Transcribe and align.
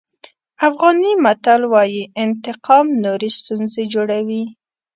افغاني 0.67 1.11
متل 1.23 1.61
وایي 1.73 2.03
انتقام 2.23 2.85
نورې 3.03 3.29
ستونزې 3.39 3.83
جوړوي. 3.93 4.43